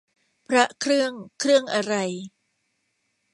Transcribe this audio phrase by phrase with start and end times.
[0.47, 1.95] พระเครื่อง เครื่องอะไร